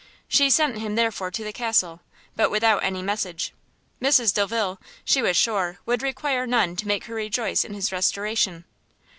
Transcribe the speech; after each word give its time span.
She 0.27 0.49
sent 0.49 0.79
him, 0.79 0.95
therefore, 0.95 1.29
to 1.29 1.43
the 1.43 1.53
castle, 1.53 2.01
but 2.35 2.49
without 2.49 2.83
any 2.83 3.03
message; 3.03 3.53
Mrs 4.01 4.33
Delvile, 4.33 4.81
she 5.05 5.21
was 5.21 5.37
sure, 5.37 5.77
would 5.85 6.01
require 6.01 6.47
none 6.47 6.75
to 6.77 6.87
make 6.87 7.03
her 7.03 7.13
rejoice 7.13 7.63
in 7.63 7.75
his 7.75 7.91
restoration. 7.91 8.65